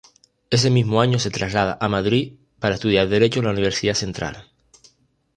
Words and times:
Ese 0.49 0.71
mismo 0.71 0.99
año 0.99 1.19
se 1.19 1.29
traslada 1.29 1.77
a 1.79 1.87
Madrid 1.87 2.33
para 2.57 2.73
estudiar 2.73 3.07
Derecho 3.07 3.37
en 3.37 3.45
la 3.45 3.51
Universidad 3.51 3.93
Central. 3.93 4.47